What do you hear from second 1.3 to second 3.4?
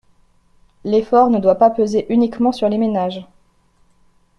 doit pas peser uniquement sur les ménages.